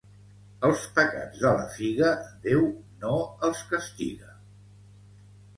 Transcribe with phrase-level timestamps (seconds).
[0.69, 2.09] Els pecats de la figa,
[2.47, 2.65] Déu
[3.05, 3.13] no
[3.49, 4.35] els castiga.